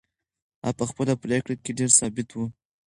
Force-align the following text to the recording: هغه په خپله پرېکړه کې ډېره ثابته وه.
هغه 0.63 0.71
په 0.79 0.85
خپله 0.89 1.13
پرېکړه 1.23 1.55
کې 1.63 1.71
ډېره 1.77 1.95
ثابته 1.99 2.33
وه. 2.39 2.47